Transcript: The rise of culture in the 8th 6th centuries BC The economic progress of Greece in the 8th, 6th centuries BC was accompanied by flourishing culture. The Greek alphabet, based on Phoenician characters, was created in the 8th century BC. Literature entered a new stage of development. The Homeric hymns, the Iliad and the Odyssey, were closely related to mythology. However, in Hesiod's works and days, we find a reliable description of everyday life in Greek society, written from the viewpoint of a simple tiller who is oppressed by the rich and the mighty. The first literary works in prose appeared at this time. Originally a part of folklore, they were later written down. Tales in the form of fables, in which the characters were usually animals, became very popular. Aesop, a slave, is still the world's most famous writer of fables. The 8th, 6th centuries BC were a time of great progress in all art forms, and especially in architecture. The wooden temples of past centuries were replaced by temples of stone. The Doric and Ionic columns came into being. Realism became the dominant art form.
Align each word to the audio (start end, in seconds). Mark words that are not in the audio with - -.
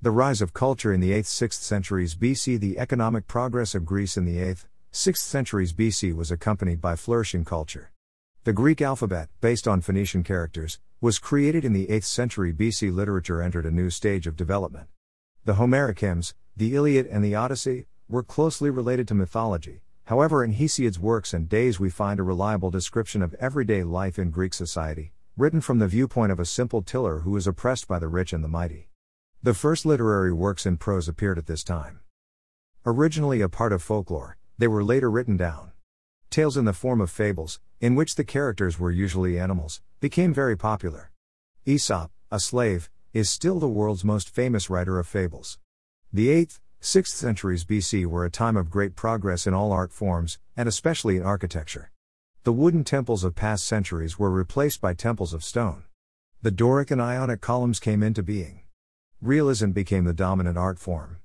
The 0.00 0.12
rise 0.12 0.40
of 0.40 0.54
culture 0.54 0.92
in 0.92 1.00
the 1.00 1.10
8th 1.10 1.24
6th 1.24 1.54
centuries 1.54 2.14
BC 2.14 2.60
The 2.60 2.78
economic 2.78 3.26
progress 3.26 3.74
of 3.74 3.84
Greece 3.84 4.16
in 4.16 4.26
the 4.26 4.36
8th, 4.36 4.66
6th 4.92 5.16
centuries 5.16 5.72
BC 5.72 6.14
was 6.14 6.30
accompanied 6.30 6.80
by 6.80 6.94
flourishing 6.94 7.44
culture. 7.44 7.90
The 8.44 8.52
Greek 8.52 8.80
alphabet, 8.80 9.28
based 9.40 9.66
on 9.66 9.80
Phoenician 9.80 10.22
characters, 10.22 10.78
was 11.00 11.18
created 11.18 11.64
in 11.64 11.72
the 11.72 11.88
8th 11.88 12.04
century 12.04 12.52
BC. 12.52 12.94
Literature 12.94 13.42
entered 13.42 13.66
a 13.66 13.72
new 13.72 13.90
stage 13.90 14.28
of 14.28 14.36
development. 14.36 14.86
The 15.44 15.54
Homeric 15.54 15.98
hymns, 15.98 16.32
the 16.56 16.76
Iliad 16.76 17.08
and 17.08 17.24
the 17.24 17.34
Odyssey, 17.34 17.86
were 18.08 18.22
closely 18.22 18.70
related 18.70 19.08
to 19.08 19.16
mythology. 19.16 19.80
However, 20.04 20.44
in 20.44 20.52
Hesiod's 20.52 21.00
works 21.00 21.34
and 21.34 21.48
days, 21.48 21.80
we 21.80 21.90
find 21.90 22.20
a 22.20 22.22
reliable 22.22 22.70
description 22.70 23.20
of 23.20 23.34
everyday 23.40 23.82
life 23.82 24.16
in 24.16 24.30
Greek 24.30 24.54
society, 24.54 25.10
written 25.36 25.60
from 25.60 25.80
the 25.80 25.88
viewpoint 25.88 26.30
of 26.30 26.38
a 26.38 26.44
simple 26.44 26.82
tiller 26.82 27.22
who 27.22 27.36
is 27.36 27.48
oppressed 27.48 27.88
by 27.88 27.98
the 27.98 28.06
rich 28.06 28.32
and 28.32 28.44
the 28.44 28.48
mighty. 28.48 28.88
The 29.40 29.54
first 29.54 29.86
literary 29.86 30.32
works 30.32 30.66
in 30.66 30.78
prose 30.78 31.06
appeared 31.06 31.38
at 31.38 31.46
this 31.46 31.62
time. 31.62 32.00
Originally 32.84 33.40
a 33.40 33.48
part 33.48 33.72
of 33.72 33.80
folklore, 33.80 34.36
they 34.58 34.66
were 34.66 34.82
later 34.82 35.08
written 35.08 35.36
down. 35.36 35.70
Tales 36.28 36.56
in 36.56 36.64
the 36.64 36.72
form 36.72 37.00
of 37.00 37.08
fables, 37.08 37.60
in 37.80 37.94
which 37.94 38.16
the 38.16 38.24
characters 38.24 38.80
were 38.80 38.90
usually 38.90 39.38
animals, 39.38 39.80
became 40.00 40.34
very 40.34 40.56
popular. 40.56 41.12
Aesop, 41.64 42.10
a 42.32 42.40
slave, 42.40 42.90
is 43.12 43.30
still 43.30 43.60
the 43.60 43.68
world's 43.68 44.04
most 44.04 44.28
famous 44.28 44.68
writer 44.68 44.98
of 44.98 45.06
fables. 45.06 45.60
The 46.12 46.26
8th, 46.30 46.58
6th 46.82 47.06
centuries 47.06 47.64
BC 47.64 48.06
were 48.06 48.24
a 48.24 48.30
time 48.30 48.56
of 48.56 48.70
great 48.70 48.96
progress 48.96 49.46
in 49.46 49.54
all 49.54 49.70
art 49.70 49.92
forms, 49.92 50.40
and 50.56 50.68
especially 50.68 51.16
in 51.16 51.22
architecture. 51.22 51.92
The 52.42 52.52
wooden 52.52 52.82
temples 52.82 53.22
of 53.22 53.36
past 53.36 53.64
centuries 53.64 54.18
were 54.18 54.30
replaced 54.30 54.80
by 54.80 54.94
temples 54.94 55.32
of 55.32 55.44
stone. 55.44 55.84
The 56.42 56.50
Doric 56.50 56.90
and 56.90 57.00
Ionic 57.00 57.40
columns 57.40 57.78
came 57.78 58.02
into 58.02 58.24
being. 58.24 58.62
Realism 59.20 59.70
became 59.72 60.04
the 60.04 60.12
dominant 60.12 60.56
art 60.56 60.78
form. 60.78 61.16